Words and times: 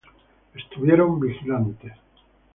Estuvieron 0.55 1.19
vigilantes. 1.19 1.93